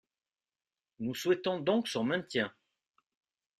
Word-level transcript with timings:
Nous 0.97 1.13
souhaitons 1.13 1.59
donc 1.59 1.87
son 1.87 2.03
maintien. 2.03 2.51